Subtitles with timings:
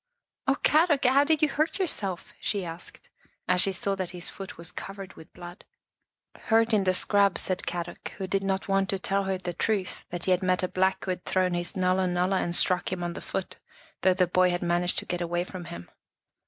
[0.47, 3.07] "Oh, Kadok, how did you hurt yourself?" she asked,
[3.47, 5.63] as she saw that his foot was covered with blood."
[6.47, 10.03] Hurt in the scrub," said Kadok, who did not want to tell her the truth,
[10.09, 12.91] that he had met a Black who had thrown his nulla nulla 1 and struck
[12.91, 13.57] him on the foot,
[14.01, 15.87] though the boy had managed to get away from him.